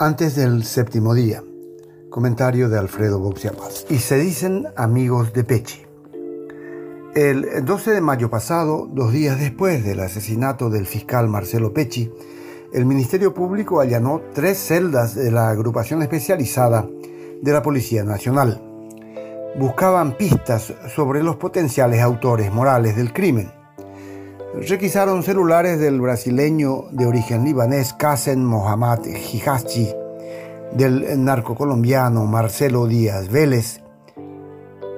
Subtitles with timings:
[0.00, 1.42] Antes del séptimo día,
[2.08, 3.84] comentario de Alfredo Boxiapas.
[3.90, 5.82] Y se dicen amigos de Pechi.
[7.14, 12.12] El 12 de mayo pasado, dos días después del asesinato del fiscal Marcelo Pechi,
[12.72, 16.88] el Ministerio Público allanó tres celdas de la agrupación especializada
[17.42, 18.62] de la Policía Nacional.
[19.58, 23.50] Buscaban pistas sobre los potenciales autores morales del crimen.
[24.54, 29.92] Requisaron celulares del brasileño de origen libanés Qassem Mohamed Hijachi,
[30.72, 33.82] del narcocolombiano Marcelo Díaz Vélez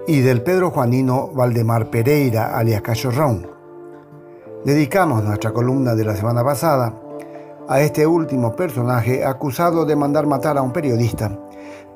[0.07, 3.51] y del Pedro Juanino Valdemar Pereira, alias Cachorrón.
[4.65, 6.95] Dedicamos nuestra columna de la semana pasada
[7.69, 11.37] a este último personaje acusado de mandar matar a un periodista,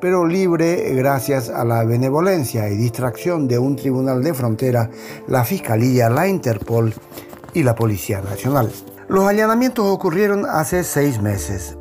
[0.01, 4.91] pero libre gracias a la benevolencia y distracción de un tribunal de frontera,
[5.29, 6.93] la Fiscalía, la Interpol
[7.55, 8.71] y la Policía Nacional.
[9.09, 11.77] Los allanamientos ocurrieron hace seis meses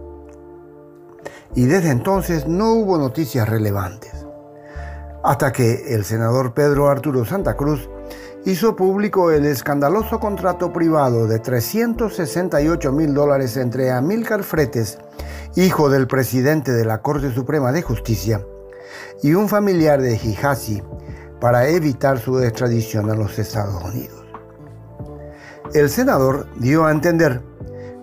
[1.56, 4.26] y desde entonces no hubo noticias relevantes.
[5.24, 7.90] Hasta que el senador Pedro Arturo Santa Cruz
[8.46, 14.98] hizo público el escandaloso contrato privado de 368 mil dólares entre Amílcar Fretes,
[15.56, 18.46] hijo del presidente de la Corte Suprema de Justicia,
[19.22, 20.84] y un familiar de Hijazi
[21.40, 24.23] para evitar su extradición a los Estados Unidos.
[25.74, 27.42] El senador dio a entender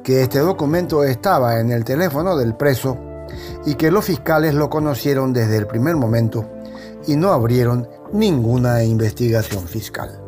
[0.03, 2.99] que este documento estaba en el teléfono del preso
[3.65, 6.51] y que los fiscales lo conocieron desde el primer momento
[7.07, 10.21] y no abrieron ninguna investigación fiscal.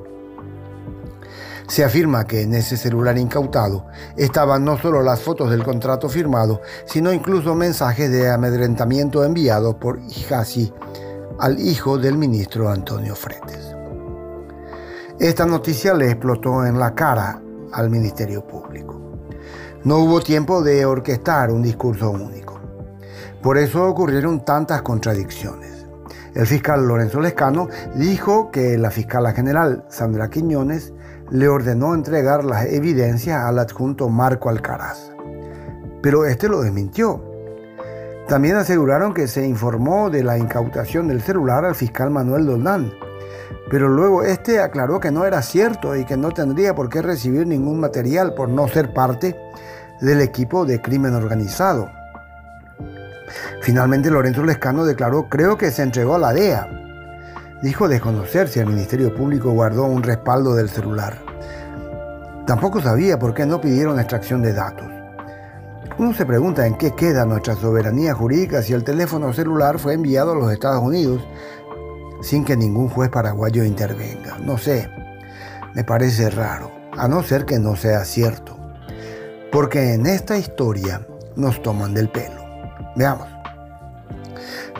[1.66, 6.60] Se afirma que en ese celular incautado estaban no solo las fotos del contrato firmado,
[6.84, 10.72] sino incluso mensajes de amedrentamiento enviados por Hijasi
[11.40, 13.71] al hijo del ministro Antonio Fretes.
[15.18, 17.40] Esta noticia le explotó en la cara
[17.72, 19.00] al Ministerio Público.
[19.84, 22.60] No hubo tiempo de orquestar un discurso único.
[23.42, 25.86] Por eso ocurrieron tantas contradicciones.
[26.34, 30.92] El fiscal Lorenzo Lescano dijo que la fiscala general Sandra Quiñones
[31.30, 35.12] le ordenó entregar las evidencias al adjunto Marco Alcaraz.
[36.02, 37.22] Pero este lo desmintió.
[38.28, 42.92] También aseguraron que se informó de la incautación del celular al fiscal Manuel Doldán,
[43.70, 47.46] pero luego este aclaró que no era cierto y que no tendría por qué recibir
[47.46, 49.36] ningún material por no ser parte
[50.00, 51.90] del equipo de crimen organizado.
[53.62, 56.68] Finalmente Lorenzo Lescano declaró, creo que se entregó a la DEA,
[57.62, 61.18] dijo desconocer si el Ministerio Público guardó un respaldo del celular.
[62.46, 64.86] Tampoco sabía por qué no pidieron extracción de datos.
[65.98, 70.32] Uno se pregunta en qué queda nuestra soberanía jurídica si el teléfono celular fue enviado
[70.32, 71.22] a los Estados Unidos
[72.22, 74.38] sin que ningún juez paraguayo intervenga.
[74.38, 74.88] No sé,
[75.74, 78.56] me parece raro, a no ser que no sea cierto.
[79.50, 81.06] Porque en esta historia
[81.36, 82.42] nos toman del pelo.
[82.96, 83.28] Veamos.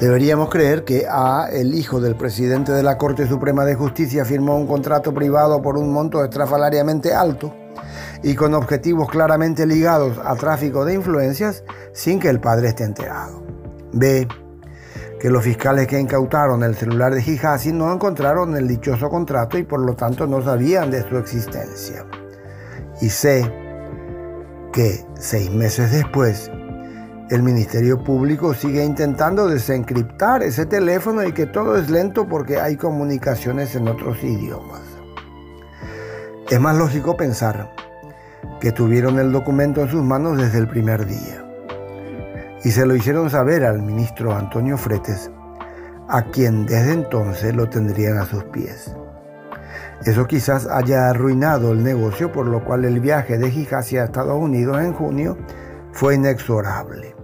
[0.00, 4.56] Deberíamos creer que A, el hijo del presidente de la Corte Suprema de Justicia, firmó
[4.56, 7.54] un contrato privado por un monto estrafalariamente alto
[8.22, 13.42] y con objetivos claramente ligados a tráfico de influencias sin que el padre esté enterado.
[13.92, 14.26] B,
[15.22, 19.62] que los fiscales que incautaron el celular de Hijazi no encontraron el dichoso contrato y
[19.62, 22.04] por lo tanto no sabían de su existencia.
[23.00, 23.48] Y C,
[24.72, 26.50] que seis meses después
[27.30, 32.76] el Ministerio Público sigue intentando desencriptar ese teléfono y que todo es lento porque hay
[32.76, 34.82] comunicaciones en otros idiomas.
[36.50, 37.72] Es más lógico pensar
[38.60, 41.41] que tuvieron el documento en sus manos desde el primer día
[42.64, 45.30] y se lo hicieron saber al ministro Antonio Fretes,
[46.08, 48.94] a quien desde entonces lo tendrían a sus pies.
[50.04, 54.36] Eso quizás haya arruinado el negocio, por lo cual el viaje de Gijasi a Estados
[54.36, 55.36] Unidos en junio
[55.92, 57.14] fue inexorable.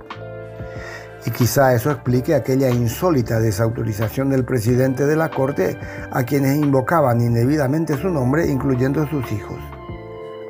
[1.26, 5.76] Y quizá eso explique aquella insólita desautorización del presidente de la Corte
[6.10, 9.58] a quienes invocaban indebidamente su nombre, incluyendo sus hijos.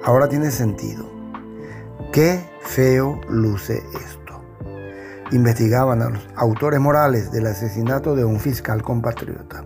[0.04, 1.04] Ahora tiene sentido.
[2.12, 4.17] Qué feo luce esto.
[5.30, 9.64] Investigaban a los autores morales del asesinato de un fiscal compatriota.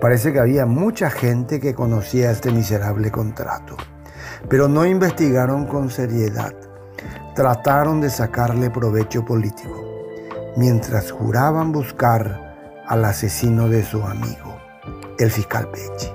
[0.00, 3.76] Parece que había mucha gente que conocía este miserable contrato,
[4.48, 6.54] pero no investigaron con seriedad.
[7.34, 9.84] Trataron de sacarle provecho político
[10.56, 14.58] mientras juraban buscar al asesino de su amigo,
[15.18, 16.10] el fiscal Pecci.